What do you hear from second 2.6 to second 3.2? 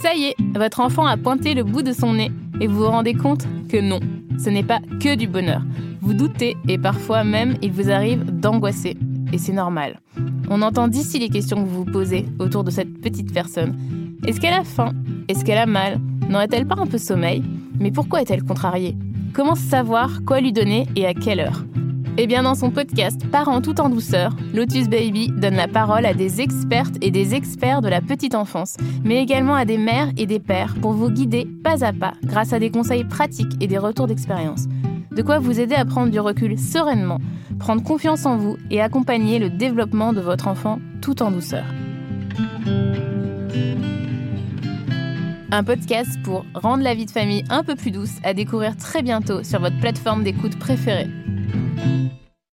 et vous vous rendez